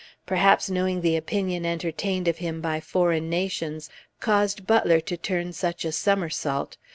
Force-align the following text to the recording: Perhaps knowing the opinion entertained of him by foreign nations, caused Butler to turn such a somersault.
Perhaps 0.25 0.67
knowing 0.67 1.01
the 1.01 1.15
opinion 1.15 1.63
entertained 1.63 2.27
of 2.27 2.39
him 2.39 2.59
by 2.59 2.79
foreign 2.79 3.29
nations, 3.29 3.91
caused 4.19 4.65
Butler 4.65 4.99
to 5.01 5.15
turn 5.15 5.53
such 5.53 5.85
a 5.85 5.91
somersault. 5.91 6.75